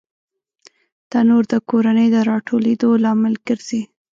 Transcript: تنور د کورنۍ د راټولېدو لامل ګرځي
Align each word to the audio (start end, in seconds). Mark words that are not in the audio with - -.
تنور 1.11 1.43
د 1.53 1.53
کورنۍ 1.69 2.07
د 2.11 2.17
راټولېدو 2.29 2.89
لامل 3.03 3.33
ګرځي 3.47 3.81